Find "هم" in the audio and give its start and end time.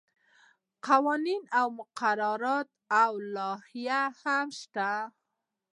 4.23-4.47